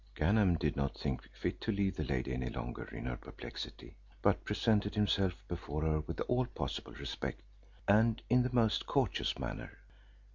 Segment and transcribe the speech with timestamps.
[0.15, 3.93] Ganem did not think fit to leave the lady any longer in her perplexity,
[4.23, 7.39] but presented himself before her with all possible respect,
[7.87, 9.77] and in the most courteous manner.